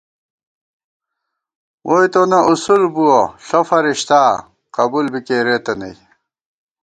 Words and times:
ووئی 1.87 2.07
تونہ 2.13 2.39
اُصول 2.51 2.83
بُوَہ، 2.93 3.19
ݪہ 3.45 3.59
فرِشتا، 3.67 4.21
قبُول 4.75 5.05
بی 5.11 5.19
کېرېتہ 5.27 5.73
نئ 5.79 5.95